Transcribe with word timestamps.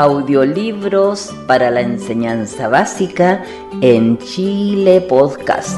Audiolibros 0.00 1.34
para 1.48 1.72
la 1.72 1.80
enseñanza 1.80 2.68
básica 2.68 3.42
en 3.80 4.16
Chile 4.18 5.00
Podcast. 5.00 5.76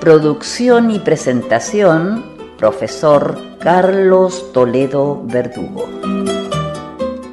Producción 0.00 0.90
y 0.90 0.98
presentación, 0.98 2.24
profesor 2.58 3.38
Carlos 3.60 4.52
Toledo 4.52 5.22
Verdugo. 5.24 5.88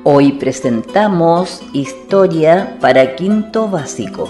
Hoy 0.03 0.33
presentamos 0.33 1.63
Historia 1.73 2.77
para 2.79 3.15
Quinto 3.15 3.67
Básico. 3.67 4.29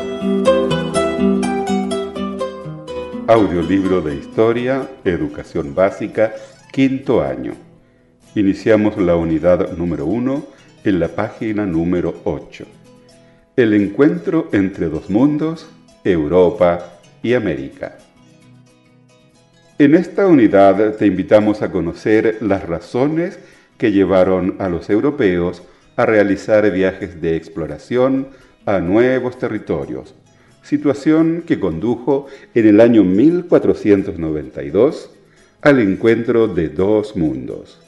Audiolibro 3.28 4.00
de 4.00 4.16
Historia, 4.16 4.88
Educación 5.04 5.76
Básica, 5.76 6.32
quinto 6.72 7.22
año. 7.22 7.52
Iniciamos 8.34 8.96
la 8.96 9.18
unidad 9.18 9.74
número 9.74 10.06
1 10.06 10.53
en 10.84 11.00
la 11.00 11.08
página 11.08 11.66
número 11.66 12.14
8. 12.26 12.66
El 13.56 13.74
encuentro 13.74 14.50
entre 14.52 14.90
dos 14.90 15.10
mundos, 15.10 15.70
Europa 16.04 17.00
y 17.22 17.36
América. 17.36 17.98
En 19.80 19.96
esta 19.96 20.28
unidad 20.28 20.96
te 20.96 21.08
invitamos 21.08 21.62
a 21.62 21.72
conocer 21.72 22.38
las 22.42 22.68
razones 22.68 23.40
que 23.78 23.92
llevaron 23.92 24.56
a 24.60 24.70
los 24.70 24.90
europeos 24.90 25.64
a 25.96 26.06
realizar 26.06 26.70
viajes 26.72 27.22
de 27.22 27.36
exploración 27.36 28.30
a 28.66 28.80
nuevos 28.80 29.38
territorios, 29.38 30.16
situación 30.64 31.44
que 31.46 31.60
condujo 31.60 32.28
en 32.54 32.68
el 32.68 32.82
año 32.82 33.04
1492 33.04 35.12
al 35.62 35.80
encuentro 35.80 36.48
de 36.48 36.70
dos 36.70 37.16
mundos. 37.16 37.80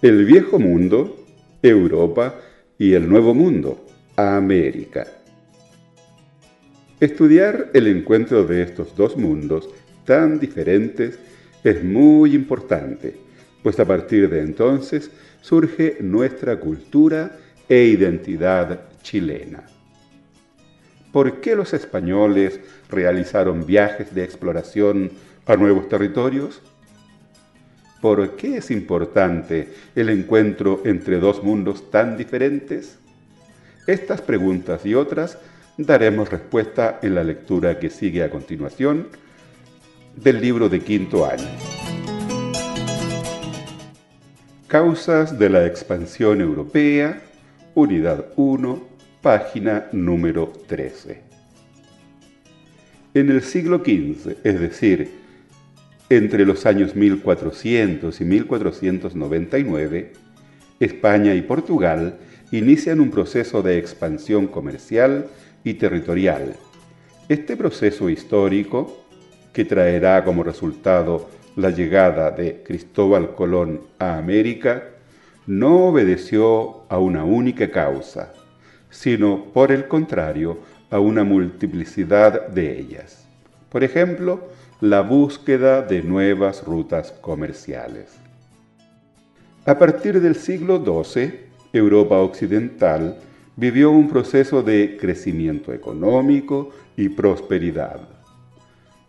El 0.00 0.24
viejo 0.24 0.58
mundo 0.58 1.17
Europa 1.62 2.36
y 2.78 2.92
el 2.94 3.08
Nuevo 3.08 3.34
Mundo, 3.34 3.84
América. 4.16 5.06
Estudiar 7.00 7.70
el 7.74 7.86
encuentro 7.86 8.44
de 8.44 8.62
estos 8.62 8.94
dos 8.96 9.16
mundos 9.16 9.68
tan 10.04 10.38
diferentes 10.38 11.18
es 11.64 11.82
muy 11.82 12.34
importante, 12.34 13.16
pues 13.62 13.78
a 13.80 13.84
partir 13.84 14.28
de 14.28 14.40
entonces 14.40 15.10
surge 15.40 15.98
nuestra 16.00 16.58
cultura 16.58 17.36
e 17.68 17.84
identidad 17.84 18.80
chilena. 19.02 19.64
¿Por 21.12 21.40
qué 21.40 21.56
los 21.56 21.72
españoles 21.72 22.60
realizaron 22.90 23.66
viajes 23.66 24.14
de 24.14 24.24
exploración 24.24 25.10
a 25.46 25.56
nuevos 25.56 25.88
territorios? 25.88 26.62
¿Por 28.00 28.36
qué 28.36 28.58
es 28.58 28.70
importante 28.70 29.72
el 29.96 30.08
encuentro 30.08 30.82
entre 30.84 31.18
dos 31.18 31.42
mundos 31.42 31.90
tan 31.90 32.16
diferentes? 32.16 32.98
Estas 33.88 34.22
preguntas 34.22 34.86
y 34.86 34.94
otras 34.94 35.38
daremos 35.76 36.30
respuesta 36.30 37.00
en 37.02 37.16
la 37.16 37.24
lectura 37.24 37.80
que 37.80 37.90
sigue 37.90 38.22
a 38.22 38.30
continuación 38.30 39.08
del 40.14 40.40
libro 40.40 40.68
de 40.68 40.80
quinto 40.80 41.26
año. 41.26 41.48
Causas 44.68 45.36
de 45.36 45.48
la 45.48 45.66
expansión 45.66 46.40
europea, 46.40 47.20
unidad 47.74 48.26
1, 48.36 48.80
página 49.22 49.88
número 49.90 50.52
13. 50.68 51.22
En 53.14 53.30
el 53.30 53.42
siglo 53.42 53.78
XV, 53.78 54.36
es 54.44 54.60
decir, 54.60 55.27
entre 56.10 56.46
los 56.46 56.64
años 56.66 56.94
1400 56.94 58.20
y 58.20 58.24
1499, 58.24 60.12
España 60.80 61.34
y 61.34 61.42
Portugal 61.42 62.18
inician 62.50 63.00
un 63.00 63.10
proceso 63.10 63.62
de 63.62 63.78
expansión 63.78 64.46
comercial 64.46 65.26
y 65.64 65.74
territorial. 65.74 66.54
Este 67.28 67.56
proceso 67.56 68.08
histórico, 68.08 69.04
que 69.52 69.64
traerá 69.64 70.24
como 70.24 70.42
resultado 70.42 71.28
la 71.56 71.70
llegada 71.70 72.30
de 72.30 72.62
Cristóbal 72.64 73.34
Colón 73.34 73.80
a 73.98 74.16
América, 74.16 74.84
no 75.46 75.88
obedeció 75.88 76.84
a 76.88 76.98
una 76.98 77.24
única 77.24 77.70
causa, 77.70 78.32
sino 78.88 79.44
por 79.52 79.72
el 79.72 79.88
contrario 79.88 80.58
a 80.90 81.00
una 81.00 81.24
multiplicidad 81.24 82.48
de 82.48 82.78
ellas. 82.78 83.26
Por 83.68 83.84
ejemplo, 83.84 84.48
la 84.80 85.00
búsqueda 85.00 85.82
de 85.82 86.02
nuevas 86.02 86.62
rutas 86.62 87.10
comerciales. 87.20 88.16
A 89.66 89.76
partir 89.76 90.20
del 90.20 90.36
siglo 90.36 90.78
XII, 90.84 91.32
Europa 91.72 92.18
Occidental 92.18 93.18
vivió 93.56 93.90
un 93.90 94.08
proceso 94.08 94.62
de 94.62 94.96
crecimiento 95.00 95.72
económico 95.72 96.70
y 96.96 97.08
prosperidad. 97.08 97.98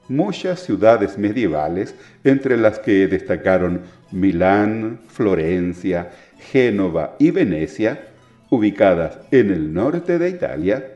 Muchas 0.08 0.62
ciudades 0.62 1.20
medievales, 1.20 1.94
entre 2.24 2.58
las 2.58 2.80
que 2.80 3.08
destacaron 3.08 3.82
Milán, 4.12 5.00
Florencia, 5.08 6.10
Génova 6.40 7.16
y 7.20 7.30
Venecia, 7.30 8.08
ubicadas 8.50 9.20
en 9.30 9.52
el 9.52 9.72
norte 9.72 10.18
de 10.18 10.30
Italia, 10.30 10.96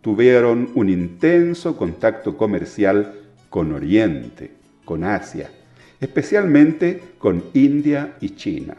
tuvieron 0.00 0.70
un 0.74 0.88
intenso 0.88 1.76
contacto 1.76 2.38
comercial 2.38 3.23
con 3.54 3.70
Oriente, 3.70 4.50
con 4.84 5.04
Asia, 5.04 5.48
especialmente 6.00 7.00
con 7.18 7.44
India 7.54 8.16
y 8.20 8.30
China. 8.30 8.76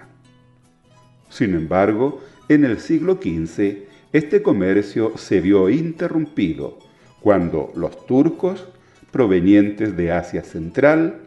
Sin 1.29 1.53
embargo, 1.53 2.21
en 2.49 2.65
el 2.65 2.81
siglo 2.81 3.13
XV, 3.13 3.85
este 4.11 4.41
comercio 4.41 5.13
se 5.15 5.39
vio 5.39 5.69
interrumpido 5.69 6.77
cuando 7.21 7.71
los 7.77 8.05
turcos, 8.05 8.67
provenientes 9.11 9.95
de 9.95 10.11
Asia 10.11 10.43
Central, 10.43 11.21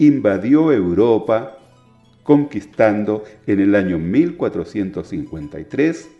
invadió 0.00 0.72
Europa, 0.72 1.58
conquistando 2.24 3.22
en 3.46 3.60
el 3.60 3.76
año 3.76 4.00
1453 4.00 6.10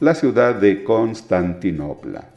la 0.00 0.16
ciudad 0.16 0.56
de 0.56 0.82
Constantinopla. 0.82 2.30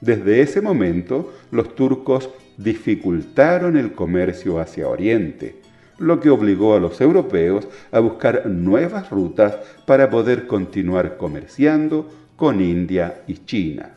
Desde 0.00 0.42
ese 0.42 0.60
momento, 0.60 1.34
los 1.50 1.74
turcos 1.74 2.30
dificultaron 2.58 3.76
el 3.76 3.92
comercio 3.92 4.60
hacia 4.60 4.88
Oriente, 4.88 5.56
lo 5.98 6.20
que 6.20 6.30
obligó 6.30 6.74
a 6.74 6.80
los 6.80 7.00
europeos 7.00 7.66
a 7.90 8.00
buscar 8.00 8.46
nuevas 8.46 9.10
rutas 9.10 9.56
para 9.86 10.10
poder 10.10 10.46
continuar 10.46 11.16
comerciando 11.16 12.08
con 12.36 12.60
India 12.60 13.22
y 13.26 13.34
China. 13.44 13.90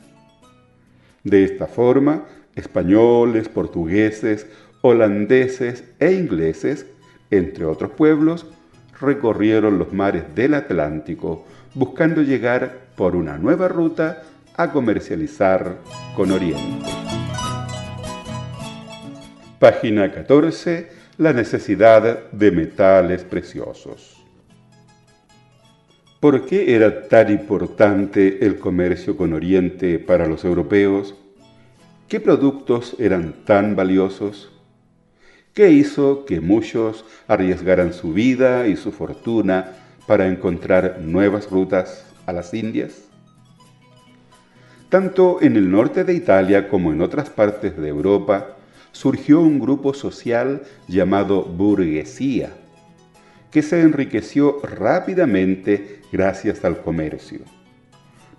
De 1.24 1.44
esta 1.44 1.68
forma, 1.68 2.26
españoles, 2.56 3.50
portugueses, 3.50 4.48
holandeses 4.82 5.84
e 6.00 6.14
ingleses, 6.14 6.88
entre 7.30 7.66
otros 7.66 7.92
pueblos, 7.92 8.48
recorrieron 9.00 9.78
los 9.78 9.94
mares 9.94 10.24
del 10.36 10.54
Atlántico 10.54 11.46
buscando 11.74 12.22
llegar 12.22 12.80
por 12.96 13.16
una 13.16 13.38
nueva 13.38 13.68
ruta 13.68 14.24
a 14.58 14.72
comercializar 14.72 15.78
con 16.16 16.32
Oriente. 16.32 17.11
Página 19.62 20.12
14. 20.12 20.88
La 21.20 21.34
necesidad 21.34 22.32
de 22.32 22.50
metales 22.50 23.24
preciosos. 23.24 24.20
¿Por 26.20 26.48
qué 26.48 26.74
era 26.74 27.08
tan 27.08 27.32
importante 27.32 28.44
el 28.44 28.58
comercio 28.58 29.16
con 29.16 29.34
Oriente 29.34 30.00
para 30.00 30.26
los 30.26 30.46
europeos? 30.46 31.14
¿Qué 32.08 32.20
productos 32.20 32.96
eran 32.98 33.46
tan 33.46 33.76
valiosos? 33.76 34.52
¿Qué 35.54 35.70
hizo 35.70 36.26
que 36.26 36.42
muchos 36.42 37.06
arriesgaran 37.28 37.94
su 37.94 38.14
vida 38.14 38.66
y 38.66 38.76
su 38.76 38.92
fortuna 38.92 39.74
para 40.08 40.26
encontrar 40.26 41.02
nuevas 41.02 41.52
rutas 41.52 42.12
a 42.26 42.34
las 42.34 42.52
Indias? 42.56 43.04
Tanto 44.90 45.38
en 45.40 45.56
el 45.56 45.70
norte 45.70 46.04
de 46.04 46.16
Italia 46.16 46.68
como 46.68 46.92
en 46.92 47.02
otras 47.04 47.30
partes 47.30 47.78
de 47.78 47.90
Europa, 47.90 48.58
surgió 48.92 49.42
un 49.42 49.60
grupo 49.60 49.94
social 49.94 50.64
llamado 50.88 51.44
burguesía, 51.44 52.52
que 53.52 53.62
se 53.62 53.82
enriqueció 53.82 54.60
rápidamente 54.64 56.02
gracias 56.12 56.64
al 56.64 56.82
comercio. 56.82 57.40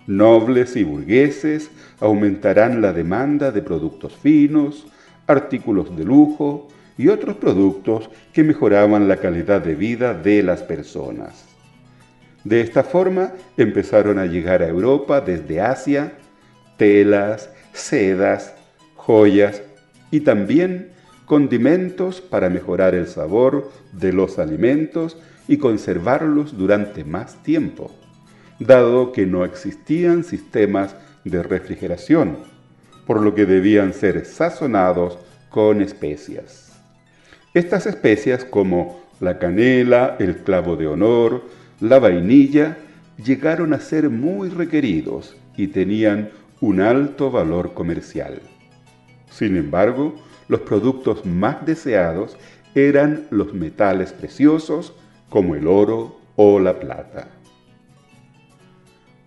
Nobles 0.07 0.75
y 0.75 0.83
burgueses 0.83 1.69
aumentarán 1.99 2.81
la 2.81 2.91
demanda 2.91 3.51
de 3.51 3.61
productos 3.61 4.15
finos, 4.17 4.85
artículos 5.27 5.95
de 5.95 6.03
lujo 6.03 6.67
y 6.97 7.07
otros 7.07 7.37
productos 7.37 8.09
que 8.33 8.43
mejoraban 8.43 9.07
la 9.07 9.17
calidad 9.17 9.61
de 9.61 9.75
vida 9.75 10.13
de 10.13 10.43
las 10.43 10.61
personas. 10.61 11.45
De 12.43 12.59
esta 12.59 12.83
forma 12.83 13.31
empezaron 13.55 14.19
a 14.19 14.25
llegar 14.25 14.61
a 14.61 14.67
Europa 14.67 15.21
desde 15.21 15.61
Asia 15.61 16.13
telas, 16.77 17.49
sedas, 17.71 18.53
joyas 18.95 19.61
y 20.13 20.19
también 20.19 20.89
condimentos 21.25 22.21
para 22.21 22.47
mejorar 22.47 22.93
el 22.93 23.07
sabor 23.07 23.71
de 23.93 24.13
los 24.13 24.37
alimentos 24.37 25.17
y 25.47 25.57
conservarlos 25.57 26.55
durante 26.55 27.03
más 27.03 27.41
tiempo. 27.41 27.91
dado 28.59 29.11
que 29.11 29.25
no 29.25 29.43
existían 29.43 30.23
sistemas 30.23 30.95
de 31.25 31.41
refrigeración, 31.41 32.37
por 33.07 33.21
lo 33.21 33.33
que 33.33 33.47
debían 33.47 33.93
ser 33.93 34.23
sazonados 34.25 35.17
con 35.49 35.81
especias. 35.81 36.71
Estas 37.55 37.87
especias 37.87 38.45
como 38.45 39.01
la 39.19 39.39
canela, 39.39 40.15
el 40.19 40.43
clavo 40.43 40.75
de 40.75 40.85
honor, 40.85 41.41
la 41.81 41.97
vainilla, 41.97 42.77
llegaron 43.17 43.73
a 43.73 43.79
ser 43.79 44.11
muy 44.11 44.49
requeridos 44.49 45.35
y 45.57 45.67
tenían 45.69 46.29
un 46.61 46.81
alto 46.81 47.31
valor 47.31 47.73
comercial. 47.73 48.52
Sin 49.33 49.57
embargo, 49.57 50.15
los 50.47 50.61
productos 50.61 51.25
más 51.25 51.65
deseados 51.65 52.37
eran 52.75 53.25
los 53.31 53.53
metales 53.53 54.13
preciosos 54.13 54.93
como 55.29 55.55
el 55.55 55.67
oro 55.67 56.19
o 56.35 56.59
la 56.59 56.79
plata. 56.79 57.29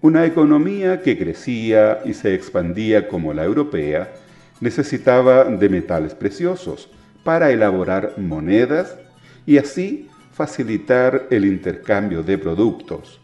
Una 0.00 0.25
economía 0.25 1.03
que 1.03 1.19
crecía 1.19 2.00
y 2.05 2.14
se 2.14 2.35
expandía 2.35 3.08
como 3.08 3.32
la 3.32 3.44
europea 3.44 4.12
necesitaba 4.61 5.44
de 5.44 5.69
metales 5.69 6.14
preciosos 6.14 6.88
para 7.25 7.50
elaborar 7.50 8.14
monedas 8.17 8.97
y 9.44 9.59
así 9.59 10.09
facilitar 10.32 11.26
el 11.31 11.44
intercambio 11.44 12.23
de 12.23 12.38
productos, 12.38 13.20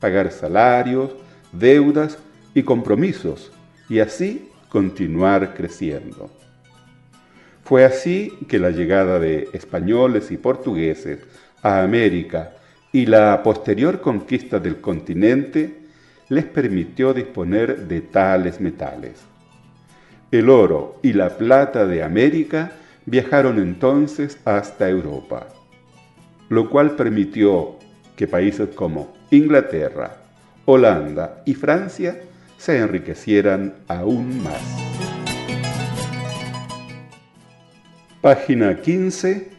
pagar 0.00 0.30
salarios, 0.30 1.14
deudas 1.52 2.16
y 2.54 2.62
compromisos 2.62 3.52
y 3.90 3.98
así 3.98 4.48
continuar 4.72 5.52
creciendo. 5.52 6.30
Fue 7.62 7.84
así 7.84 8.32
que 8.48 8.58
la 8.58 8.70
llegada 8.70 9.18
de 9.18 9.50
españoles 9.52 10.30
y 10.30 10.38
portugueses 10.38 11.18
a 11.62 11.82
América 11.82 12.54
y 12.90 13.04
la 13.04 13.42
posterior 13.42 14.00
conquista 14.00 14.58
del 14.58 14.80
continente 14.80 15.82
les 16.30 16.46
permitió 16.46 17.12
disponer 17.12 17.86
de 17.86 18.00
tales 18.00 18.62
metales. 18.62 19.20
El 20.30 20.48
oro 20.48 20.98
y 21.02 21.12
la 21.12 21.36
plata 21.36 21.84
de 21.84 22.02
América 22.02 22.72
viajaron 23.04 23.58
entonces 23.58 24.38
hasta 24.46 24.88
Europa, 24.88 25.48
lo 26.48 26.70
cual 26.70 26.96
permitió 26.96 27.76
que 28.16 28.26
países 28.26 28.70
como 28.74 29.12
Inglaterra, 29.30 30.16
Holanda 30.64 31.42
y 31.44 31.52
Francia 31.52 32.22
se 32.62 32.78
enriquecieran 32.78 33.74
aún 33.88 34.40
más. 34.40 34.62
Página 38.20 38.80
15. 38.80 39.50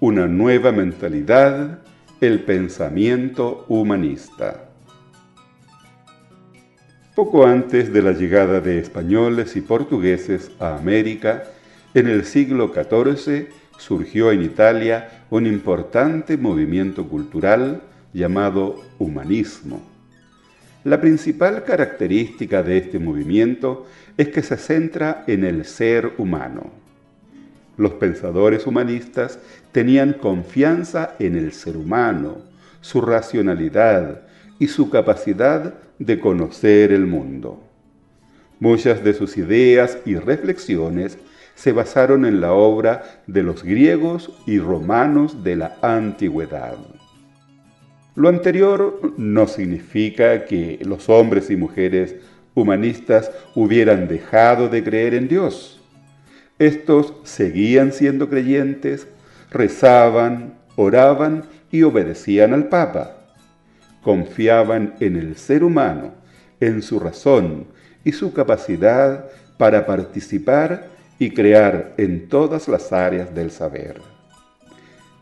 Una 0.00 0.26
nueva 0.26 0.70
mentalidad, 0.70 1.78
el 2.20 2.40
pensamiento 2.40 3.64
humanista. 3.66 4.68
Poco 7.14 7.46
antes 7.46 7.94
de 7.94 8.02
la 8.02 8.12
llegada 8.12 8.60
de 8.60 8.78
españoles 8.78 9.56
y 9.56 9.62
portugueses 9.62 10.50
a 10.58 10.76
América, 10.76 11.44
en 11.94 12.08
el 12.08 12.26
siglo 12.26 12.74
XIV 12.74 13.48
surgió 13.78 14.32
en 14.32 14.42
Italia 14.42 15.24
un 15.30 15.46
importante 15.46 16.36
movimiento 16.36 17.08
cultural 17.08 17.80
llamado 18.12 18.82
humanismo. 18.98 19.89
La 20.82 20.98
principal 20.98 21.64
característica 21.64 22.62
de 22.62 22.78
este 22.78 22.98
movimiento 22.98 23.86
es 24.16 24.28
que 24.28 24.42
se 24.42 24.56
centra 24.56 25.24
en 25.26 25.44
el 25.44 25.66
ser 25.66 26.14
humano. 26.16 26.70
Los 27.76 27.92
pensadores 27.92 28.66
humanistas 28.66 29.38
tenían 29.72 30.14
confianza 30.14 31.16
en 31.18 31.36
el 31.36 31.52
ser 31.52 31.76
humano, 31.76 32.38
su 32.80 33.02
racionalidad 33.02 34.22
y 34.58 34.68
su 34.68 34.88
capacidad 34.88 35.74
de 35.98 36.18
conocer 36.18 36.92
el 36.92 37.06
mundo. 37.06 37.62
Muchas 38.58 39.04
de 39.04 39.12
sus 39.12 39.36
ideas 39.36 39.98
y 40.06 40.16
reflexiones 40.16 41.18
se 41.54 41.72
basaron 41.72 42.24
en 42.24 42.40
la 42.40 42.54
obra 42.54 43.22
de 43.26 43.42
los 43.42 43.64
griegos 43.64 44.32
y 44.46 44.58
romanos 44.58 45.44
de 45.44 45.56
la 45.56 45.76
antigüedad. 45.82 46.78
Lo 48.14 48.28
anterior 48.28 49.12
no 49.16 49.46
significa 49.46 50.44
que 50.44 50.80
los 50.84 51.08
hombres 51.08 51.50
y 51.50 51.56
mujeres 51.56 52.16
humanistas 52.54 53.30
hubieran 53.54 54.08
dejado 54.08 54.68
de 54.68 54.82
creer 54.82 55.14
en 55.14 55.28
Dios. 55.28 55.80
Estos 56.58 57.14
seguían 57.22 57.92
siendo 57.92 58.28
creyentes, 58.28 59.06
rezaban, 59.50 60.54
oraban 60.76 61.44
y 61.70 61.82
obedecían 61.84 62.52
al 62.52 62.68
Papa. 62.68 63.16
Confiaban 64.02 64.94
en 65.00 65.16
el 65.16 65.36
ser 65.36 65.62
humano, 65.62 66.12
en 66.58 66.82
su 66.82 66.98
razón 66.98 67.66
y 68.04 68.12
su 68.12 68.32
capacidad 68.32 69.26
para 69.56 69.86
participar 69.86 70.88
y 71.18 71.30
crear 71.30 71.94
en 71.96 72.28
todas 72.28 72.66
las 72.66 72.92
áreas 72.92 73.34
del 73.34 73.50
saber. 73.50 74.00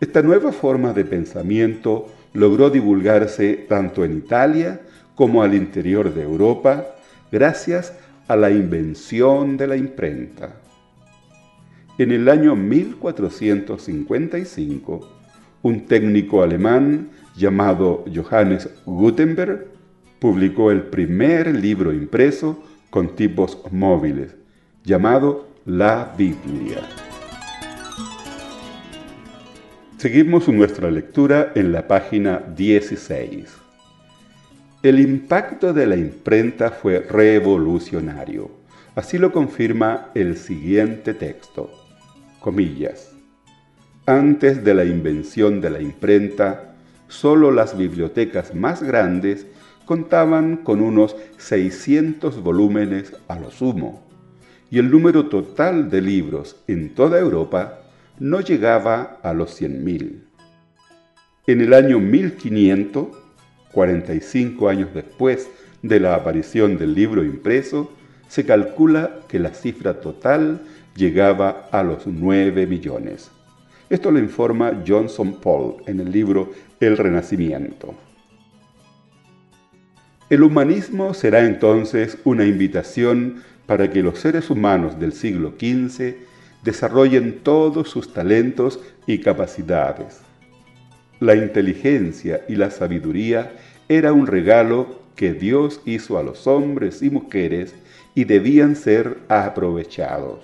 Esta 0.00 0.23
nueva 0.23 0.52
forma 0.52 0.93
de 0.93 1.05
pensamiento 1.05 2.06
logró 2.38 2.70
divulgarse 2.70 3.67
tanto 3.69 4.02
en 4.05 4.17
Italia 4.17 4.81
como 5.14 5.43
al 5.43 5.55
interior 5.55 6.14
de 6.14 6.23
Europa 6.23 6.87
gracias 7.32 7.93
a 8.29 8.37
la 8.37 8.50
invención 8.50 9.56
de 9.56 9.67
la 9.67 9.76
imprenta. 9.76 10.55
En 11.99 12.12
el 12.12 12.29
año 12.29 12.55
1455, 12.55 15.00
un 15.62 15.87
técnico 15.87 16.44
alemán 16.44 17.08
llamado 17.37 18.05
Johannes 18.14 18.70
Gutenberg 18.87 19.67
publicó 20.20 20.70
el 20.70 20.82
primer 20.82 21.52
libro 21.52 21.93
impreso 21.93 22.62
con 22.90 23.17
tipos 23.17 23.58
móviles, 23.73 24.37
llamado 24.85 25.49
La 25.64 26.14
Biblia. 26.17 27.07
Seguimos 29.98 30.46
nuestra 30.46 30.92
lectura 30.92 31.50
en 31.56 31.72
la 31.72 31.88
página 31.88 32.40
16. 32.56 33.48
El 34.84 35.00
impacto 35.00 35.72
de 35.72 35.86
la 35.86 35.96
imprenta 35.96 36.70
fue 36.70 37.00
revolucionario. 37.00 38.48
Así 38.94 39.18
lo 39.18 39.32
confirma 39.32 40.10
el 40.14 40.36
siguiente 40.36 41.14
texto. 41.14 41.72
Comillas. 42.38 43.10
Antes 44.06 44.62
de 44.62 44.74
la 44.74 44.84
invención 44.84 45.60
de 45.60 45.70
la 45.70 45.82
imprenta, 45.82 46.76
solo 47.08 47.50
las 47.50 47.76
bibliotecas 47.76 48.54
más 48.54 48.84
grandes 48.84 49.49
contaban 49.84 50.58
con 50.58 50.80
unos 50.80 51.16
600 51.38 52.40
volúmenes 52.40 53.14
a 53.26 53.37
lo 53.37 53.50
sumo, 53.50 54.06
y 54.70 54.78
el 54.78 54.92
número 54.92 55.26
total 55.26 55.90
de 55.90 56.02
libros 56.02 56.62
en 56.68 56.94
toda 56.94 57.18
Europa 57.18 57.80
no 58.20 58.40
llegaba 58.40 59.18
a 59.22 59.32
los 59.32 59.60
100.000. 59.60 60.20
En 61.46 61.60
el 61.60 61.72
año 61.72 61.98
1500, 61.98 63.08
45 63.72 64.68
años 64.68 64.90
después 64.92 65.48
de 65.82 66.00
la 66.00 66.14
aparición 66.14 66.76
del 66.78 66.94
libro 66.94 67.25
impreso, 67.25 67.92
se 68.28 68.44
calcula 68.44 69.20
que 69.28 69.38
la 69.38 69.54
cifra 69.54 70.00
total 70.00 70.60
llegaba 70.94 71.68
a 71.70 71.82
los 71.82 72.06
9 72.06 72.66
millones. 72.66 73.30
Esto 73.88 74.10
lo 74.10 74.18
informa 74.18 74.82
Johnson 74.87 75.40
Paul 75.40 75.76
en 75.87 76.00
el 76.00 76.12
libro 76.12 76.52
El 76.80 76.98
Renacimiento. 76.98 77.94
El 80.28 80.42
humanismo 80.42 81.14
será 81.14 81.46
entonces 81.46 82.18
una 82.25 82.44
invitación 82.44 83.42
para 83.64 83.90
que 83.90 84.02
los 84.02 84.18
seres 84.18 84.50
humanos 84.50 85.00
del 85.00 85.12
siglo 85.12 85.54
XV 85.58 86.27
desarrollen 86.62 87.40
todos 87.42 87.88
sus 87.88 88.12
talentos 88.12 88.80
y 89.06 89.18
capacidades. 89.18 90.20
La 91.20 91.34
inteligencia 91.34 92.44
y 92.48 92.56
la 92.56 92.70
sabiduría 92.70 93.52
era 93.88 94.12
un 94.12 94.26
regalo 94.26 95.00
que 95.16 95.32
Dios 95.32 95.80
hizo 95.84 96.18
a 96.18 96.22
los 96.22 96.46
hombres 96.46 97.02
y 97.02 97.10
mujeres 97.10 97.74
y 98.14 98.24
debían 98.24 98.76
ser 98.76 99.18
aprovechados. 99.28 100.40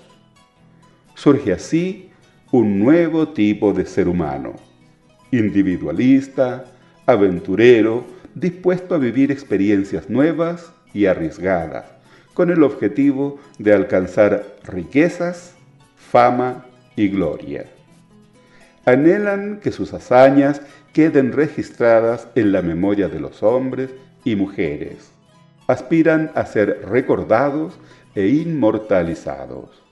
Surge 1.14 1.52
así 1.52 2.10
un 2.50 2.80
nuevo 2.80 3.28
tipo 3.28 3.72
de 3.72 3.86
ser 3.86 4.08
humano, 4.08 4.54
individualista, 5.30 6.64
aventurero, 7.06 8.04
dispuesto 8.34 8.94
a 8.94 8.98
vivir 8.98 9.30
experiencias 9.30 10.10
nuevas 10.10 10.72
y 10.92 11.06
arriesgadas, 11.06 11.86
con 12.32 12.50
el 12.50 12.62
objetivo 12.62 13.38
de 13.58 13.74
alcanzar 13.74 14.56
riquezas 14.64 15.53
fama 16.14 16.64
y 16.94 17.08
gloria. 17.08 17.64
Anhelan 18.84 19.58
que 19.58 19.72
sus 19.72 19.92
hazañas 19.92 20.62
queden 20.92 21.32
registradas 21.32 22.28
en 22.36 22.52
la 22.52 22.62
memoria 22.62 23.08
de 23.08 23.18
los 23.18 23.42
hombres 23.42 23.90
y 24.22 24.36
mujeres. 24.36 25.10
Aspiran 25.66 26.30
a 26.36 26.46
ser 26.46 26.86
recordados 26.88 27.80
e 28.14 28.28
inmortalizados. 28.28 29.82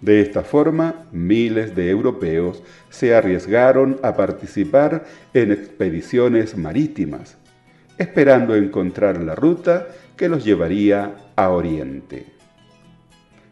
De 0.00 0.20
esta 0.20 0.44
forma, 0.44 1.06
miles 1.10 1.74
de 1.74 1.90
europeos 1.90 2.62
se 2.88 3.12
arriesgaron 3.12 3.98
a 4.04 4.14
participar 4.14 5.04
en 5.34 5.50
expediciones 5.50 6.56
marítimas 6.56 7.36
esperando 7.98 8.54
encontrar 8.54 9.20
la 9.20 9.34
ruta 9.34 9.88
que 10.16 10.28
los 10.28 10.44
llevaría 10.44 11.16
a 11.34 11.48
Oriente. 11.48 12.26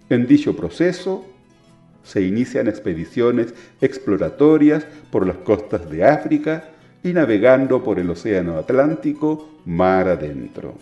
En 0.09 0.29
dicho 0.29 0.55
proceso 0.55 1.27
se 2.07 2.23
inician 2.23 2.69
expediciones 2.69 3.53
exploratorias 3.81 4.87
por 5.11 5.27
las 5.27 5.37
costas 5.39 5.91
de 5.91 6.05
África 6.05 6.71
y 7.03 7.13
navegando 7.13 7.83
por 7.83 7.99
el 7.99 8.09
Océano 8.09 8.57
Atlántico 8.57 9.59
mar 9.65 10.09
adentro. 10.09 10.75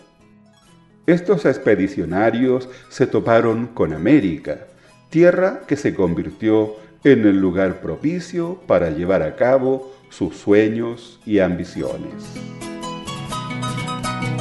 Estos 1.06 1.46
expedicionarios 1.46 2.68
se 2.90 3.06
toparon 3.06 3.68
con 3.68 3.94
América, 3.94 4.66
tierra 5.08 5.62
que 5.66 5.76
se 5.76 5.94
convirtió 5.94 6.76
en 7.04 7.26
el 7.26 7.40
lugar 7.40 7.80
propicio 7.80 8.60
para 8.66 8.90
llevar 8.90 9.22
a 9.22 9.34
cabo 9.34 9.92
sus 10.10 10.36
sueños 10.36 11.20
y 11.26 11.38
ambiciones. 11.38 12.24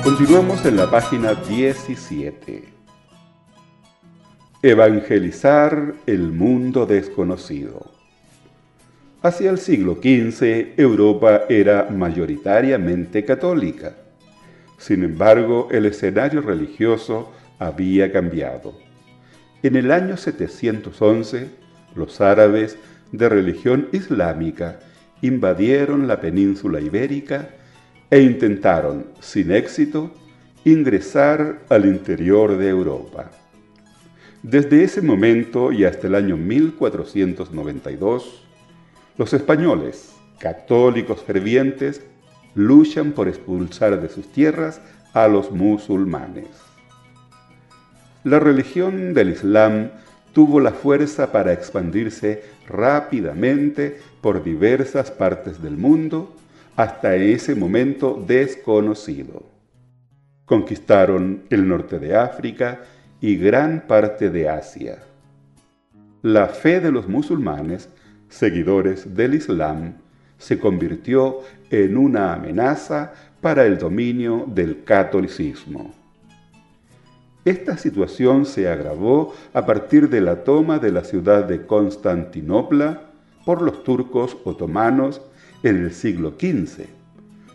Continuamos 0.03 0.65
en 0.65 0.75
la 0.77 0.91
página 0.91 1.33
17. 1.33 2.72
Evangelizar 4.65 5.93
el 6.05 6.31
mundo 6.31 6.85
desconocido. 6.85 7.91
Hacia 9.21 9.49
el 9.49 9.57
siglo 9.57 9.95
XV, 9.95 10.75
Europa 10.77 11.41
era 11.49 11.89
mayoritariamente 11.91 13.25
católica. 13.25 13.97
Sin 14.77 15.03
embargo, 15.03 15.67
el 15.69 15.85
escenario 15.85 16.39
religioso 16.39 17.33
había 17.59 18.09
cambiado. 18.13 18.73
En 19.63 19.75
el 19.75 19.91
año 19.91 20.15
711, 20.15 21.49
los 21.93 22.21
árabes 22.21 22.77
de 23.11 23.27
religión 23.27 23.89
islámica 23.91 24.79
invadieron 25.21 26.07
la 26.07 26.21
península 26.21 26.79
ibérica 26.79 27.49
e 28.09 28.21
intentaron, 28.21 29.07
sin 29.19 29.51
éxito, 29.51 30.13
ingresar 30.63 31.59
al 31.67 31.85
interior 31.85 32.55
de 32.55 32.69
Europa. 32.69 33.29
Desde 34.43 34.83
ese 34.83 35.01
momento 35.01 35.71
y 35.71 35.85
hasta 35.85 36.07
el 36.07 36.15
año 36.15 36.35
1492, 36.35 38.43
los 39.17 39.31
españoles, 39.31 40.13
católicos 40.37 41.23
fervientes, 41.23 42.01
luchan 42.53 43.13
por 43.13 43.29
expulsar 43.29 44.01
de 44.01 44.09
sus 44.09 44.29
tierras 44.33 44.81
a 45.13 45.29
los 45.29 45.49
musulmanes. 45.49 46.49
La 48.25 48.41
religión 48.41 49.13
del 49.13 49.29
Islam 49.29 49.91
tuvo 50.33 50.59
la 50.59 50.71
fuerza 50.71 51.31
para 51.31 51.53
expandirse 51.53 52.43
rápidamente 52.67 54.01
por 54.19 54.43
diversas 54.43 55.09
partes 55.09 55.63
del 55.63 55.77
mundo 55.77 56.35
hasta 56.75 57.15
ese 57.15 57.55
momento 57.55 58.21
desconocido. 58.27 59.43
Conquistaron 60.43 61.43
el 61.49 61.65
norte 61.65 61.97
de 61.97 62.17
África 62.17 62.81
y 63.23 63.37
gran 63.37 63.87
parte 63.87 64.29
de 64.29 64.49
Asia. 64.49 64.99
La 66.23 66.47
fe 66.47 66.81
de 66.81 66.91
los 66.91 67.07
musulmanes, 67.07 67.87
seguidores 68.27 69.15
del 69.15 69.35
Islam, 69.35 69.93
se 70.37 70.59
convirtió 70.59 71.39
en 71.69 71.95
una 71.95 72.33
amenaza 72.33 73.13
para 73.39 73.65
el 73.65 73.77
dominio 73.77 74.43
del 74.45 74.83
catolicismo. 74.83 75.93
Esta 77.45 77.77
situación 77.77 78.45
se 78.45 78.67
agravó 78.67 79.33
a 79.53 79.65
partir 79.65 80.09
de 80.09 80.19
la 80.19 80.43
toma 80.43 80.79
de 80.79 80.91
la 80.91 81.05
ciudad 81.05 81.45
de 81.45 81.65
Constantinopla 81.65 83.03
por 83.45 83.61
los 83.61 83.85
turcos 83.85 84.35
otomanos 84.43 85.21
en 85.63 85.77
el 85.77 85.93
siglo 85.93 86.31
XV, 86.37 86.87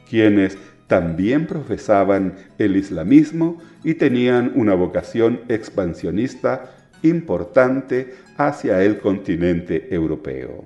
quienes 0.09 0.57
también 0.89 1.47
profesaban 1.47 2.35
el 2.59 2.77
islamismo 2.77 3.59
y 3.85 3.95
tenían 3.95 4.53
una 4.57 4.75
vocación 4.75 5.43
expansionista 5.49 6.75
importante 7.03 8.15
hacia 8.37 8.83
el 8.83 8.99
continente 8.99 9.95
europeo. 9.95 10.65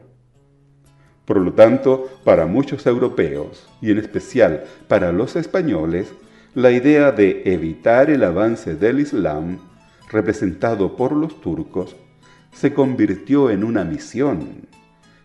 Por 1.27 1.39
lo 1.39 1.53
tanto, 1.53 2.09
para 2.25 2.47
muchos 2.47 2.87
europeos, 2.87 3.69
y 3.81 3.91
en 3.91 3.99
especial 3.99 4.65
para 4.89 5.13
los 5.13 5.37
españoles, 5.37 6.13
la 6.55 6.71
idea 6.71 7.13
de 7.13 7.43
evitar 7.45 8.11
el 8.11 8.25
avance 8.25 8.75
del 8.75 9.01
Islam, 9.01 9.59
representado 10.11 10.97
por 10.97 11.13
los 11.13 11.41
turcos, 11.41 11.97
se 12.53 12.73
convirtió 12.73 13.51
en 13.51 13.65
una 13.65 13.85
misión 13.85 14.69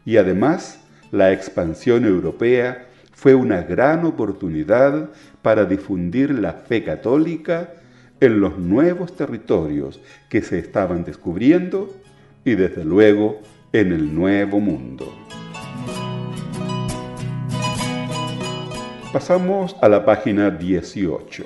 y 0.05 0.17
además 0.17 0.79
la 1.11 1.33
expansión 1.33 2.05
europea 2.05 2.86
fue 3.17 3.33
una 3.33 3.63
gran 3.63 4.05
oportunidad 4.05 5.09
para 5.41 5.65
difundir 5.65 6.37
la 6.37 6.53
fe 6.53 6.83
católica 6.83 7.73
en 8.19 8.39
los 8.39 8.59
nuevos 8.59 9.15
territorios 9.15 9.99
que 10.29 10.43
se 10.43 10.59
estaban 10.59 11.03
descubriendo 11.03 11.91
y 12.45 12.53
desde 12.53 12.85
luego 12.85 13.41
en 13.73 13.91
el 13.91 14.13
nuevo 14.13 14.59
mundo. 14.59 15.11
Pasamos 19.11 19.75
a 19.81 19.89
la 19.89 20.05
página 20.05 20.51
18. 20.51 21.43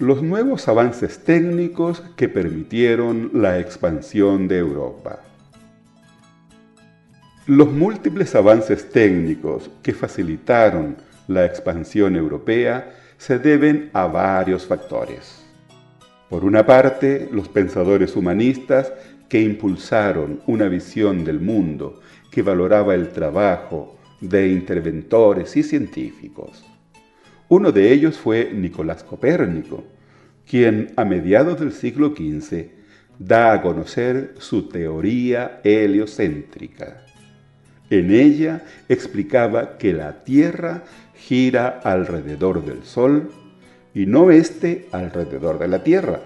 Los 0.00 0.24
nuevos 0.24 0.66
avances 0.66 1.22
técnicos 1.22 2.00
que 2.16 2.28
permitieron 2.28 3.30
la 3.32 3.60
expansión 3.60 4.48
de 4.48 4.58
Europa. 4.58 5.27
Los 7.48 7.72
múltiples 7.72 8.34
avances 8.34 8.90
técnicos 8.90 9.70
que 9.82 9.94
facilitaron 9.94 10.98
la 11.28 11.46
expansión 11.46 12.14
europea 12.14 12.94
se 13.16 13.38
deben 13.38 13.88
a 13.94 14.06
varios 14.06 14.66
factores. 14.66 15.46
Por 16.28 16.44
una 16.44 16.66
parte, 16.66 17.26
los 17.32 17.48
pensadores 17.48 18.16
humanistas 18.16 18.92
que 19.30 19.40
impulsaron 19.40 20.42
una 20.46 20.68
visión 20.68 21.24
del 21.24 21.40
mundo 21.40 22.02
que 22.30 22.42
valoraba 22.42 22.94
el 22.94 23.08
trabajo, 23.08 23.96
de 24.20 24.48
interventores 24.48 25.56
y 25.56 25.62
científicos. 25.62 26.66
Uno 27.48 27.72
de 27.72 27.94
ellos 27.94 28.18
fue 28.18 28.50
Nicolás 28.52 29.02
Copérnico, 29.02 29.84
quien 30.44 30.92
a 30.96 31.06
mediados 31.06 31.58
del 31.58 31.72
siglo 31.72 32.14
XV 32.14 32.66
da 33.18 33.54
a 33.54 33.62
conocer 33.62 34.34
su 34.36 34.68
teoría 34.68 35.62
heliocéntrica. 35.64 37.07
En 37.90 38.12
ella 38.12 38.62
explicaba 38.88 39.78
que 39.78 39.92
la 39.92 40.24
Tierra 40.24 40.84
gira 41.14 41.80
alrededor 41.82 42.64
del 42.64 42.84
Sol 42.84 43.30
y 43.94 44.06
no 44.06 44.30
éste 44.30 44.86
alrededor 44.92 45.58
de 45.58 45.68
la 45.68 45.82
Tierra, 45.82 46.20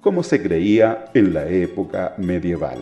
como 0.00 0.22
se 0.22 0.42
creía 0.42 1.06
en 1.14 1.34
la 1.34 1.46
época 1.48 2.14
medieval. 2.18 2.78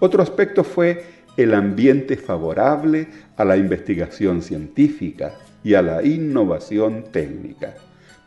Otro 0.00 0.22
aspecto 0.22 0.62
fue 0.62 1.04
el 1.36 1.54
ambiente 1.54 2.16
favorable 2.16 3.08
a 3.36 3.44
la 3.44 3.56
investigación 3.56 4.42
científica 4.42 5.34
y 5.64 5.74
a 5.74 5.82
la 5.82 6.04
innovación 6.04 7.04
técnica, 7.10 7.74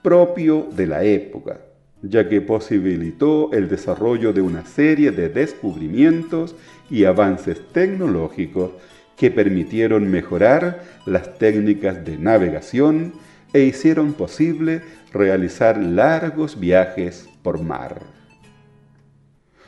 propio 0.02 0.68
de 0.72 0.88
la 0.88 1.04
época, 1.04 1.60
ya 2.04 2.28
que 2.28 2.42
posibilitó 2.42 3.52
el 3.54 3.70
desarrollo 3.70 4.34
de 4.34 4.42
una 4.42 4.66
serie 4.66 5.12
de 5.12 5.30
descubrimientos 5.30 6.56
y 6.90 7.06
avances 7.06 7.62
tecnológicos 7.72 8.72
que 9.16 9.30
permitieron 9.30 10.10
mejorar 10.10 10.84
las 11.06 11.38
técnicas 11.38 12.04
de 12.04 12.18
navegación 12.18 13.14
e 13.54 13.62
hicieron 13.62 14.14
posible 14.14 14.82
realizar 15.14 15.78
largos 15.78 16.60
viajes 16.60 17.28
por 17.44 17.62
mar. 17.62 18.02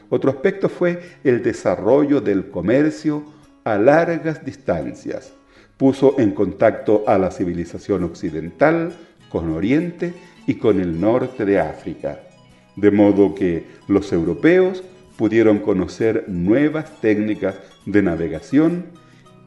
Otro 0.10 0.32
aspecto 0.32 0.70
fue 0.70 1.02
el 1.24 1.44
desarrollo 1.44 2.22
del 2.22 2.50
comercio 2.50 3.24
a 3.64 3.78
largas 3.78 4.44
distancias. 4.46 5.34
Puso 5.78 6.20
en 6.20 6.32
contacto 6.32 7.04
a 7.08 7.18
la 7.18 7.32
civilización 7.32 8.04
occidental 8.04 8.94
con 9.30 9.52
Oriente 9.52 10.14
y 10.48 10.56
con 10.56 10.80
el 10.80 11.00
norte 11.00 11.46
de 11.46 11.60
África, 11.60 12.20
de 12.76 12.92
modo 12.92 13.36
que 13.36 13.66
los 13.88 14.12
europeos 14.12 14.84
pudieron 15.18 15.60
conocer 15.60 16.26
nuevas 16.28 17.00
técnicas 17.02 17.56
de 17.86 18.02
navegación 18.02 18.86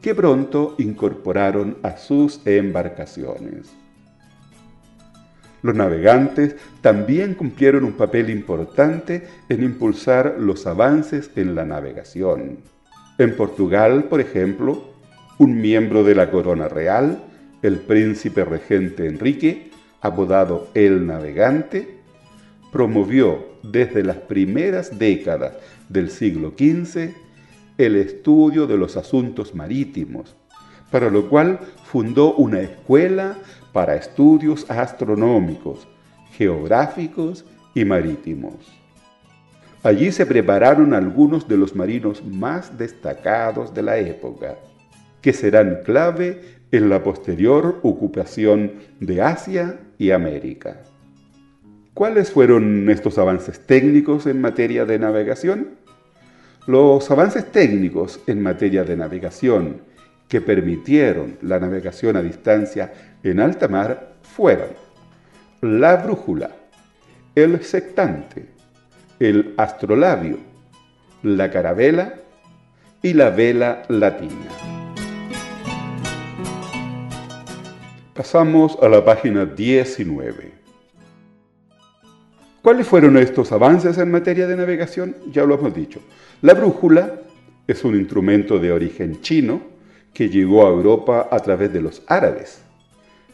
que 0.01 0.15
pronto 0.15 0.75
incorporaron 0.77 1.77
a 1.83 1.97
sus 1.97 2.45
embarcaciones. 2.45 3.73
Los 5.63 5.75
navegantes 5.75 6.55
también 6.81 7.33
cumplieron 7.33 7.83
un 7.83 7.93
papel 7.93 8.29
importante 8.29 9.27
en 9.49 9.63
impulsar 9.63 10.35
los 10.39 10.67
avances 10.67 11.31
en 11.35 11.55
la 11.55 11.65
navegación. 11.65 12.59
En 13.17 13.35
Portugal, 13.35 14.05
por 14.05 14.21
ejemplo, 14.21 14.93
un 15.39 15.59
miembro 15.59 16.03
de 16.03 16.15
la 16.15 16.29
corona 16.29 16.67
real, 16.67 17.23
el 17.63 17.77
príncipe 17.79 18.45
regente 18.45 19.07
Enrique, 19.07 19.71
apodado 20.01 20.67
el 20.73 21.05
Navegante, 21.05 21.97
promovió 22.71 23.45
desde 23.63 24.03
las 24.03 24.17
primeras 24.17 24.97
décadas 24.97 25.53
del 25.89 26.09
siglo 26.09 26.53
XV 26.57 27.13
el 27.77 27.95
estudio 27.95 28.67
de 28.67 28.77
los 28.77 28.97
asuntos 28.97 29.53
marítimos, 29.53 30.35
para 30.91 31.09
lo 31.09 31.29
cual 31.29 31.59
fundó 31.85 32.33
una 32.35 32.61
escuela 32.61 33.37
para 33.73 33.95
estudios 33.95 34.69
astronómicos, 34.69 35.87
geográficos 36.33 37.45
y 37.73 37.85
marítimos. 37.85 38.53
Allí 39.83 40.11
se 40.11 40.25
prepararon 40.25 40.93
algunos 40.93 41.47
de 41.47 41.57
los 41.57 41.75
marinos 41.75 42.25
más 42.25 42.77
destacados 42.77 43.73
de 43.73 43.83
la 43.83 43.97
época, 43.97 44.57
que 45.21 45.33
serán 45.33 45.81
clave 45.85 46.41
en 46.71 46.89
la 46.89 47.03
posterior 47.03 47.79
ocupación 47.83 48.73
de 48.99 49.21
Asia 49.21 49.79
y 49.97 50.11
América. 50.11 50.81
¿Cuáles 51.93 52.31
fueron 52.31 52.89
estos 52.89 53.17
avances 53.17 53.59
técnicos 53.65 54.27
en 54.27 54.39
materia 54.39 54.85
de 54.85 54.99
navegación? 54.99 55.69
Los 56.67 57.09
avances 57.09 57.51
técnicos 57.51 58.19
en 58.27 58.41
materia 58.41 58.83
de 58.83 58.95
navegación 58.95 59.81
que 60.27 60.41
permitieron 60.41 61.37
la 61.41 61.59
navegación 61.59 62.17
a 62.17 62.21
distancia 62.21 62.93
en 63.23 63.39
alta 63.39 63.67
mar 63.67 64.15
fueron 64.21 64.69
la 65.61 65.95
brújula, 65.97 66.51
el 67.33 67.63
sectante, 67.63 68.45
el 69.19 69.53
astrolabio, 69.57 70.37
la 71.23 71.49
carabela 71.49 72.13
y 73.01 73.13
la 73.13 73.29
vela 73.31 73.83
latina. 73.87 74.76
Pasamos 78.17 78.79
a 78.81 78.89
la 78.89 79.05
página 79.05 79.45
19. 79.45 80.51
¿Cuáles 82.63 82.87
fueron 82.87 83.15
estos 83.15 83.51
avances 83.51 83.99
en 83.99 84.09
materia 84.09 84.47
de 84.47 84.55
navegación? 84.55 85.15
Ya 85.31 85.43
lo 85.43 85.53
hemos 85.53 85.75
dicho. 85.75 85.99
La 86.41 86.55
brújula 86.55 87.21
es 87.67 87.83
un 87.83 87.95
instrumento 87.95 88.57
de 88.57 88.71
origen 88.71 89.21
chino 89.21 89.61
que 90.15 90.29
llegó 90.29 90.65
a 90.65 90.71
Europa 90.71 91.27
a 91.29 91.37
través 91.41 91.71
de 91.71 91.79
los 91.79 92.01
árabes. 92.07 92.63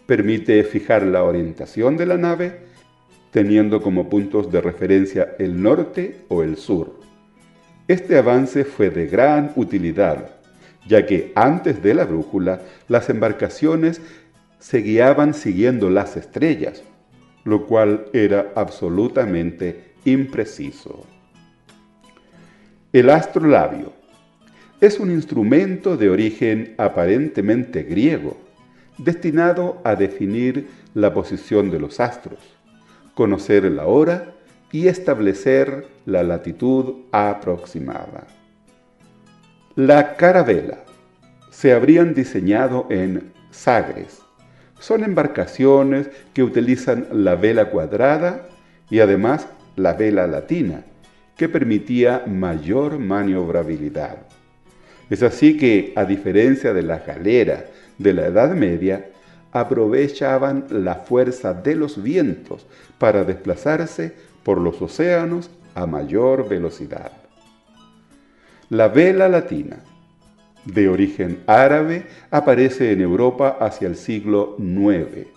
Permite 0.05 0.61
fijar 0.65 1.03
la 1.03 1.23
orientación 1.23 1.95
de 1.95 2.05
la 2.05 2.17
nave 2.17 2.59
teniendo 3.31 3.81
como 3.81 4.09
puntos 4.09 4.51
de 4.51 4.59
referencia 4.59 5.33
el 5.39 5.63
norte 5.63 6.25
o 6.27 6.43
el 6.43 6.57
sur. 6.57 6.99
Este 7.87 8.17
avance 8.17 8.65
fue 8.65 8.89
de 8.89 9.07
gran 9.07 9.53
utilidad, 9.55 10.29
ya 10.85 11.05
que 11.05 11.31
antes 11.35 11.81
de 11.81 11.93
la 11.93 12.03
brújula 12.03 12.59
las 12.89 13.09
embarcaciones 13.09 14.01
se 14.63 14.77
guiaban 14.77 15.33
siguiendo 15.33 15.89
las 15.89 16.15
estrellas, 16.15 16.83
lo 17.43 17.65
cual 17.65 18.05
era 18.13 18.53
absolutamente 18.55 19.91
impreciso. 20.05 21.05
El 22.93 23.09
astrolabio 23.09 23.91
es 24.79 25.01
un 25.01 25.11
instrumento 25.11 25.97
de 25.97 26.09
origen 26.09 26.75
aparentemente 26.77 27.83
griego, 27.83 28.37
destinado 28.97 29.81
a 29.83 29.97
definir 29.97 30.69
la 30.93 31.13
posición 31.13 31.69
de 31.69 31.79
los 31.81 31.99
astros, 31.99 32.39
conocer 33.15 33.65
la 33.65 33.85
hora 33.85 34.33
y 34.71 34.87
establecer 34.87 35.87
la 36.05 36.23
latitud 36.23 37.01
aproximada. 37.11 38.27
La 39.75 40.15
carabela 40.15 40.85
se 41.51 41.73
habrían 41.73 42.13
diseñado 42.13 42.87
en 42.89 43.33
Sagres, 43.51 44.22
son 44.83 45.05
embarcaciones 45.05 46.09
que 46.33 46.43
utilizan 46.43 47.07
la 47.13 47.35
vela 47.35 47.69
cuadrada 47.69 48.47
y 48.89 48.99
además 48.99 49.47
la 49.77 49.93
vela 49.93 50.27
latina, 50.27 50.83
que 51.37 51.47
permitía 51.47 52.23
mayor 52.27 52.99
maniobrabilidad. 52.99 54.17
Es 55.09 55.23
así 55.23 55.55
que, 55.55 55.93
a 55.95 56.03
diferencia 56.03 56.73
de 56.73 56.83
la 56.83 56.99
galera 56.99 57.67
de 57.97 58.13
la 58.13 58.25
Edad 58.25 58.53
Media, 58.55 59.05
aprovechaban 59.53 60.65
la 60.69 60.95
fuerza 60.95 61.53
de 61.53 61.75
los 61.75 62.03
vientos 62.03 62.67
para 62.97 63.23
desplazarse 63.23 64.13
por 64.43 64.59
los 64.59 64.81
océanos 64.81 65.49
a 65.75 65.85
mayor 65.85 66.49
velocidad. 66.49 67.13
La 68.69 68.89
vela 68.89 69.29
latina 69.29 69.77
de 70.65 70.89
origen 70.89 71.43
árabe, 71.47 72.05
aparece 72.31 72.91
en 72.91 73.01
Europa 73.01 73.57
hacia 73.59 73.87
el 73.87 73.95
siglo 73.95 74.55
IX. 74.59 75.27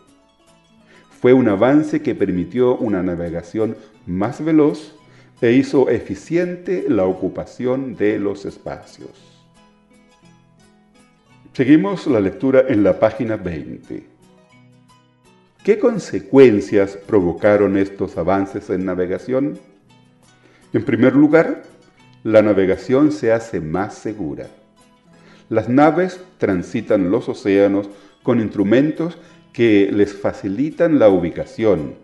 Fue 1.20 1.32
un 1.32 1.48
avance 1.48 2.02
que 2.02 2.14
permitió 2.14 2.76
una 2.76 3.02
navegación 3.02 3.76
más 4.06 4.44
veloz 4.44 4.94
e 5.40 5.52
hizo 5.52 5.90
eficiente 5.90 6.86
la 6.88 7.04
ocupación 7.04 7.96
de 7.96 8.18
los 8.18 8.44
espacios. 8.44 9.10
Seguimos 11.52 12.06
la 12.06 12.20
lectura 12.20 12.64
en 12.68 12.84
la 12.84 13.00
página 13.00 13.36
20. 13.36 14.04
¿Qué 15.64 15.78
consecuencias 15.78 16.96
provocaron 16.96 17.76
estos 17.76 18.16
avances 18.18 18.70
en 18.70 18.84
navegación? 18.84 19.58
En 20.72 20.84
primer 20.84 21.16
lugar, 21.16 21.62
la 22.22 22.42
navegación 22.42 23.10
se 23.10 23.32
hace 23.32 23.60
más 23.60 23.94
segura. 23.94 24.48
Las 25.48 25.68
naves 25.68 26.20
transitan 26.38 27.10
los 27.10 27.28
océanos 27.28 27.88
con 28.22 28.40
instrumentos 28.40 29.18
que 29.52 29.90
les 29.92 30.14
facilitan 30.14 30.98
la 30.98 31.08
ubicación 31.08 31.94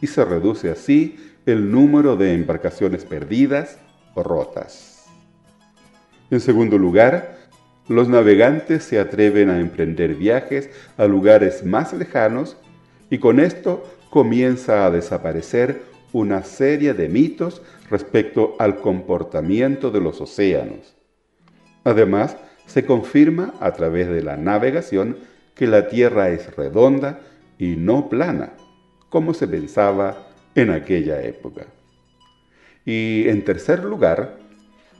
y 0.00 0.06
se 0.06 0.24
reduce 0.24 0.70
así 0.70 1.16
el 1.46 1.70
número 1.70 2.16
de 2.16 2.32
embarcaciones 2.34 3.04
perdidas 3.04 3.78
o 4.14 4.22
rotas. 4.22 5.06
En 6.30 6.40
segundo 6.40 6.78
lugar, 6.78 7.36
los 7.88 8.08
navegantes 8.08 8.84
se 8.84 8.98
atreven 8.98 9.50
a 9.50 9.60
emprender 9.60 10.14
viajes 10.14 10.70
a 10.96 11.06
lugares 11.06 11.64
más 11.64 11.92
lejanos 11.92 12.56
y 13.10 13.18
con 13.18 13.40
esto 13.40 13.84
comienza 14.08 14.86
a 14.86 14.90
desaparecer 14.90 15.82
una 16.12 16.44
serie 16.44 16.94
de 16.94 17.08
mitos 17.08 17.60
respecto 17.90 18.54
al 18.58 18.76
comportamiento 18.76 19.90
de 19.90 20.00
los 20.00 20.20
océanos. 20.20 20.96
Además, 21.82 22.36
se 22.66 22.84
confirma 22.84 23.54
a 23.60 23.72
través 23.72 24.08
de 24.08 24.22
la 24.22 24.36
navegación 24.36 25.18
que 25.54 25.66
la 25.66 25.88
Tierra 25.88 26.30
es 26.30 26.54
redonda 26.56 27.20
y 27.58 27.76
no 27.76 28.08
plana, 28.08 28.54
como 29.08 29.34
se 29.34 29.46
pensaba 29.46 30.28
en 30.54 30.70
aquella 30.70 31.22
época. 31.22 31.66
Y 32.84 33.28
en 33.28 33.44
tercer 33.44 33.84
lugar, 33.84 34.38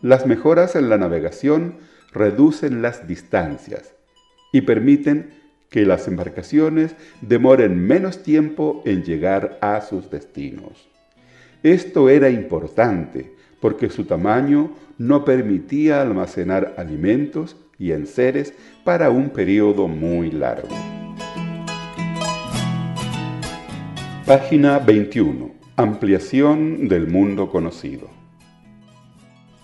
las 0.03 0.27
mejoras 0.27 0.77
en 0.77 0.89
la 0.89 0.99
navegación 0.99 1.79
reducen 2.13 2.83
las 2.83 3.07
distancias 3.09 3.95
y 4.53 4.63
permiten 4.63 5.31
que 5.71 5.85
las 5.85 6.07
embarcaciones 6.07 6.95
demoren 7.21 7.85
menos 7.85 8.23
tiempo 8.23 8.83
en 8.85 9.03
llegar 9.03 9.59
a 9.61 9.81
sus 9.81 10.11
destinos. 10.11 10.94
Esto 11.65 12.11
era 12.11 12.29
importante 12.29 13.33
porque 13.59 13.89
su 13.89 14.05
tamaño 14.05 14.73
no 14.99 15.25
permitía 15.25 16.03
almacenar 16.03 16.75
alimentos 16.77 17.57
y 17.79 17.93
enseres 17.93 18.53
para 18.85 19.09
un 19.09 19.31
periodo 19.31 19.89
muy 19.89 20.31
largo. 20.31 20.69
Página 24.27 24.79
21. 24.79 25.53
Ampliación 25.77 26.87
del 26.87 27.07
mundo 27.07 27.49
conocido. 27.49 28.11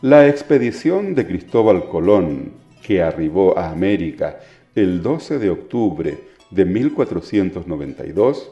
La 0.00 0.26
expedición 0.26 1.14
de 1.14 1.26
Cristóbal 1.26 1.86
Colón, 1.90 2.52
que 2.82 3.02
arribó 3.02 3.58
a 3.58 3.70
América 3.70 4.40
el 4.74 5.02
12 5.02 5.38
de 5.38 5.50
octubre 5.50 6.18
de 6.50 6.64
1492, 6.64 8.50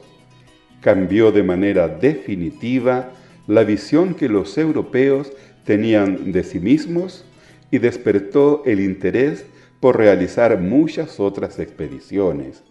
cambió 0.81 1.31
de 1.31 1.41
manera 1.41 1.87
definitiva 1.87 3.13
la 3.49 3.63
visión 3.63 4.13
que 4.13 4.29
los 4.29 4.59
europeos 4.59 5.31
tenían 5.65 6.31
de 6.31 6.43
sí 6.43 6.59
mismos 6.59 7.25
y 7.71 7.79
despertó 7.79 8.61
el 8.67 8.79
interés 8.79 9.43
por 9.79 9.97
realizar 9.97 10.59
muchas 10.59 11.19
otras 11.19 11.57
expediciones 11.57 12.63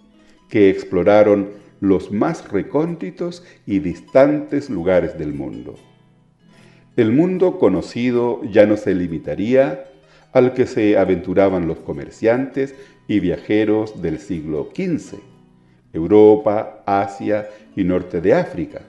que 0.48 0.70
exploraron 0.70 1.48
los 1.80 2.12
más 2.12 2.48
recónditos 2.52 3.42
y 3.66 3.80
distantes 3.80 4.70
lugares 4.70 5.18
del 5.18 5.34
mundo. 5.34 5.74
El 6.96 7.10
mundo 7.10 7.58
conocido 7.58 8.40
ya 8.44 8.64
no 8.64 8.76
se 8.76 8.94
limitaría 8.94 9.84
al 10.32 10.54
que 10.54 10.66
se 10.66 10.96
aventuraban 10.96 11.66
los 11.66 11.78
comerciantes 11.78 12.76
y 13.08 13.18
viajeros 13.18 14.00
del 14.00 14.20
siglo 14.20 14.70
XV, 14.72 15.18
Europa, 15.92 16.84
Asia 16.86 17.48
y 17.74 17.82
norte 17.82 18.20
de 18.20 18.34
África. 18.34 18.82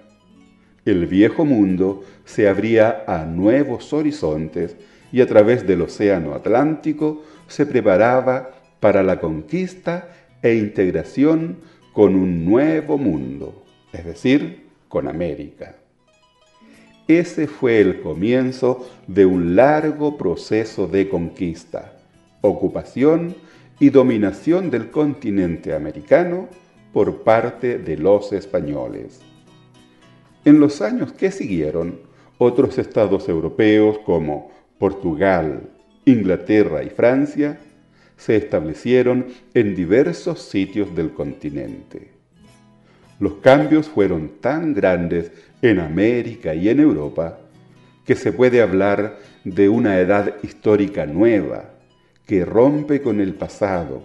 El 0.86 1.06
viejo 1.08 1.46
mundo 1.46 2.04
se 2.26 2.48
abría 2.48 3.04
a 3.08 3.26
nuevos 3.26 3.94
horizontes 3.94 4.76
y 5.12 5.22
a 5.22 5.28
través 5.28 5.68
del 5.68 5.82
Océano 5.82 6.34
Atlántico 6.34 7.24
se 7.48 7.66
preparaba 7.66 8.52
para 8.80 9.04
la 9.04 9.20
conquista 9.20 10.10
e 10.42 10.56
integración 10.56 11.58
con 11.94 12.16
un 12.16 12.46
nuevo 12.46 12.98
mundo, 12.98 13.66
es 13.92 14.06
decir, 14.06 14.68
con 14.88 15.08
América. 15.08 15.76
Ese 17.08 17.48
fue 17.48 17.82
el 17.82 18.02
comienzo 18.02 18.88
de 19.08 19.26
un 19.26 19.56
largo 19.56 20.16
proceso 20.16 20.88
de 20.88 21.10
conquista, 21.10 21.94
ocupación 22.42 23.36
y 23.80 23.90
dominación 23.90 24.70
del 24.70 24.92
continente 24.92 25.74
americano 25.74 26.48
por 26.94 27.24
parte 27.24 27.80
de 27.80 27.98
los 27.98 28.32
españoles. 28.32 29.22
En 30.50 30.60
los 30.60 30.82
años 30.82 31.14
que 31.14 31.30
siguieron, 31.30 32.00
otros 32.40 32.80
estados 32.80 33.30
europeos 33.30 34.00
como 34.00 34.50
Portugal, 34.80 35.70
Inglaterra 36.06 36.82
y 36.82 36.90
Francia 36.90 37.60
se 38.18 38.36
establecieron 38.36 39.28
en 39.54 39.76
diversos 39.76 40.42
sitios 40.42 40.96
del 40.96 41.12
continente. 41.12 42.10
Los 43.20 43.34
cambios 43.34 43.90
fueron 43.90 44.40
tan 44.42 44.74
grandes 44.74 45.32
en 45.62 45.78
América 45.78 46.56
y 46.56 46.70
en 46.70 46.80
Europa 46.80 47.38
que 48.04 48.16
se 48.16 48.32
puede 48.32 48.64
hablar 48.64 49.20
de 49.44 49.70
una 49.70 50.00
edad 50.00 50.34
histórica 50.42 51.06
nueva 51.06 51.70
que 52.26 52.44
rompe 52.44 53.04
con 53.04 53.22
el 53.22 53.36
pasado, 53.36 54.02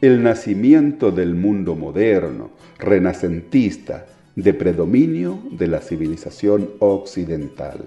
el 0.00 0.24
nacimiento 0.24 1.12
del 1.12 1.36
mundo 1.36 1.76
moderno, 1.76 2.50
renacentista, 2.80 4.06
de 4.36 4.54
predominio 4.54 5.38
de 5.50 5.66
la 5.68 5.80
civilización 5.80 6.70
occidental. 6.78 7.84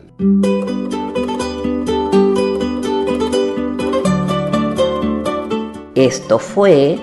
Esto 5.96 6.40
fue 6.40 7.00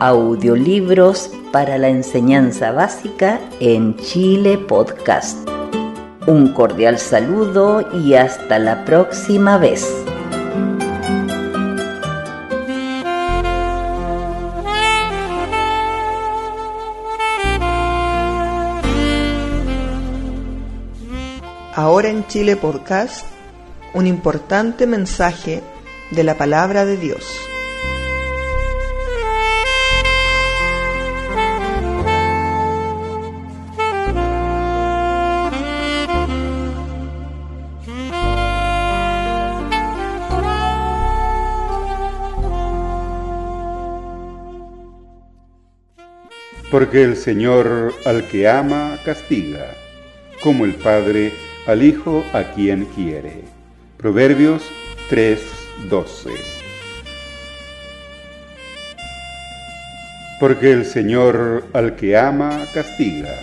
Audiolibros 0.00 1.30
para 1.52 1.76
la 1.76 1.90
Enseñanza 1.90 2.72
Básica 2.72 3.38
en 3.60 3.96
Chile 3.96 4.56
Podcast. 4.56 5.48
Un 6.26 6.52
cordial 6.52 6.98
saludo 6.98 7.86
y 8.04 8.14
hasta 8.14 8.58
la 8.58 8.84
próxima 8.84 9.58
vez. 9.58 10.09
Ahora 22.00 22.12
en 22.12 22.26
Chile 22.28 22.56
Podcast, 22.56 23.26
un 23.92 24.06
importante 24.06 24.86
mensaje 24.86 25.60
de 26.10 26.24
la 26.24 26.34
palabra 26.38 26.86
de 26.86 26.96
Dios. 26.96 27.26
Porque 46.70 47.04
el 47.04 47.18
Señor 47.18 47.92
al 48.06 48.26
que 48.26 48.48
ama 48.48 48.98
castiga, 49.04 49.74
como 50.42 50.64
el 50.64 50.76
Padre 50.76 51.49
al 51.66 51.82
Hijo 51.82 52.24
a 52.32 52.44
quien 52.54 52.84
quiere. 52.86 53.44
Proverbios 53.96 54.62
3:12. 55.10 56.30
Porque 60.38 60.72
el 60.72 60.86
Señor 60.86 61.64
al 61.72 61.96
que 61.96 62.16
ama 62.16 62.64
castiga, 62.72 63.34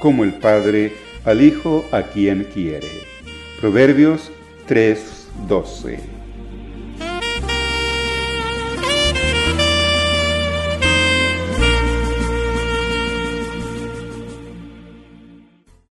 como 0.00 0.22
el 0.24 0.32
Padre 0.34 0.92
al 1.24 1.42
Hijo 1.42 1.84
a 1.90 2.02
quien 2.02 2.44
quiere. 2.44 2.88
Proverbios 3.60 4.30
3:12. 4.68 6.19